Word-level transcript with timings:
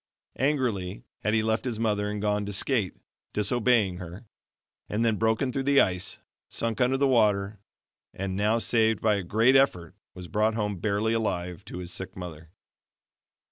Angrily 0.39 1.03
had 1.19 1.35
he 1.35 1.43
left 1.43 1.63
his 1.63 1.79
mother 1.79 2.09
and 2.09 2.19
gone 2.19 2.43
to 2.47 2.53
skate 2.53 2.95
disobeying 3.33 3.97
her; 3.97 4.25
and 4.89 5.05
then 5.05 5.17
broken 5.17 5.51
through 5.51 5.61
the 5.69 5.79
ice, 5.79 6.17
sunk 6.49 6.81
under 6.81 6.97
the 6.97 7.07
water, 7.07 7.59
and 8.11 8.35
now 8.35 8.57
saved 8.57 8.99
by 8.99 9.13
a 9.17 9.21
great 9.23 9.55
effort, 9.55 9.93
was 10.15 10.27
brought 10.27 10.55
home 10.55 10.79
barely 10.79 11.13
alive 11.13 11.63
to 11.65 11.77
his 11.77 11.93
sick 11.93 12.15
mother. 12.17 12.49